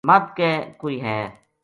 [0.07, 1.21] مدھ کے کوئے ہے